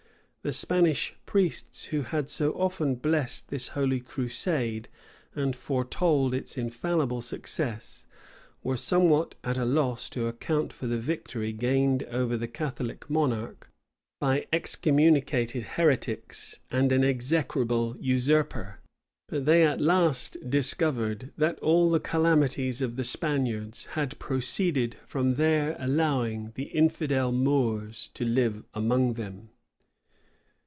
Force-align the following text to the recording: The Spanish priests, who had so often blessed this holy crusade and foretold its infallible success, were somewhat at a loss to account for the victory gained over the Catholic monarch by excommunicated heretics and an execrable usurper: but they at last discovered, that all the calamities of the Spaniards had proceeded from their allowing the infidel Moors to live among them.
The 0.43 0.51
Spanish 0.51 1.13
priests, 1.27 1.83
who 1.83 2.01
had 2.01 2.27
so 2.27 2.51
often 2.53 2.95
blessed 2.95 3.49
this 3.49 3.67
holy 3.77 3.99
crusade 3.99 4.87
and 5.35 5.55
foretold 5.55 6.33
its 6.33 6.57
infallible 6.57 7.21
success, 7.21 8.07
were 8.63 8.75
somewhat 8.75 9.35
at 9.43 9.59
a 9.59 9.65
loss 9.65 10.09
to 10.09 10.25
account 10.25 10.73
for 10.73 10.87
the 10.87 10.97
victory 10.97 11.51
gained 11.53 12.01
over 12.09 12.37
the 12.37 12.47
Catholic 12.47 13.07
monarch 13.07 13.69
by 14.19 14.47
excommunicated 14.51 15.61
heretics 15.77 16.59
and 16.71 16.91
an 16.91 17.03
execrable 17.03 17.95
usurper: 17.99 18.79
but 19.27 19.45
they 19.45 19.63
at 19.63 19.79
last 19.79 20.37
discovered, 20.49 21.31
that 21.37 21.59
all 21.59 21.91
the 21.91 21.99
calamities 21.99 22.81
of 22.81 22.95
the 22.95 23.03
Spaniards 23.03 23.85
had 23.91 24.17
proceeded 24.17 24.95
from 25.05 25.35
their 25.35 25.75
allowing 25.77 26.51
the 26.55 26.63
infidel 26.63 27.31
Moors 27.31 28.09
to 28.15 28.25
live 28.25 28.63
among 28.73 29.13
them. 29.13 29.49